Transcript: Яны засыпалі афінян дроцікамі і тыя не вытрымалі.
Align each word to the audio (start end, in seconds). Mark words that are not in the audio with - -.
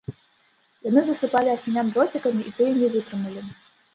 Яны 0.89 1.01
засыпалі 1.09 1.49
афінян 1.57 1.91
дроцікамі 1.97 2.41
і 2.49 2.53
тыя 2.61 2.73
не 2.81 2.87
вытрымалі. 2.97 3.41